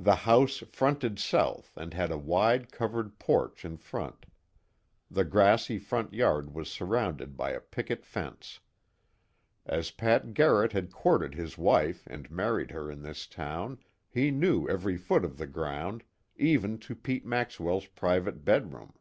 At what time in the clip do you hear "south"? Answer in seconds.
1.18-1.76